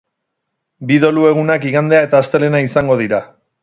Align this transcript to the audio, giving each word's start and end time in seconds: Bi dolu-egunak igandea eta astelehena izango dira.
Bi 0.93 0.97
dolu-egunak 1.03 1.69
igandea 1.75 2.09
eta 2.09 2.25
astelehena 2.25 2.67
izango 2.71 3.03
dira. 3.07 3.27